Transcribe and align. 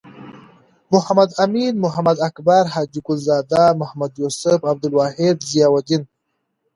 محمد 0.93 1.29
امین.محمد 1.43 2.17
اکبر.حاجی 2.27 2.99
ګل 3.05 3.19
زاده. 3.27 3.63
محمد 3.81 4.11
یوسف.عبدالواحد.ضیاالدین 4.23 6.03